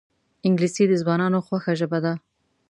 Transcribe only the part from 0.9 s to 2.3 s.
ځوانانو خوښه ژبه ده